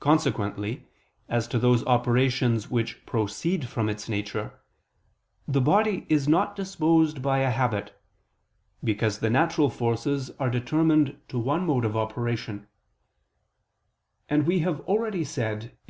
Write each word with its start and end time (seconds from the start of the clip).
Consequently, 0.00 0.88
as 1.28 1.46
to 1.48 1.58
those 1.58 1.84
operations 1.84 2.70
which 2.70 3.04
proceed 3.04 3.68
from 3.68 3.90
its 3.90 4.08
nature, 4.08 4.58
the 5.46 5.60
body 5.60 6.06
is 6.08 6.26
not 6.26 6.56
disposed 6.56 7.20
by 7.20 7.40
a 7.40 7.50
habit: 7.50 7.94
because 8.82 9.18
the 9.18 9.28
natural 9.28 9.68
forces 9.68 10.30
are 10.40 10.48
determined 10.48 11.20
to 11.28 11.38
one 11.38 11.66
mode 11.66 11.84
of 11.84 11.94
operation; 11.94 12.66
and 14.30 14.46
we 14.46 14.60
have 14.60 14.80
already 14.88 15.24
said 15.24 15.60
(Q. 15.60 15.70